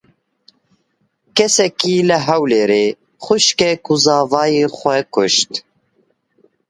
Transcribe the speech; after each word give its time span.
Kesekî 1.37 1.95
li 2.09 2.17
Hewlêrê 2.27 2.85
xwîşkek 3.23 3.81
û 3.91 3.93
zavayê 4.05 4.65
xwe 4.77 4.97
kuşt. 5.13 5.51